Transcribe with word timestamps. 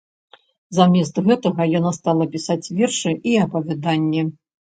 Замест 0.77 1.19
гэтага 1.27 1.67
яна 1.79 1.91
стала 1.99 2.27
пісаць 2.37 2.71
вершы 2.79 3.11
і 3.33 3.35
апавяданні. 3.45 4.21